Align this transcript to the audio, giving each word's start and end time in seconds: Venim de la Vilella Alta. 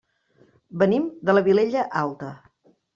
Venim 0.83 1.05
de 1.31 1.37
la 1.37 1.47
Vilella 1.51 1.87
Alta. 2.05 2.35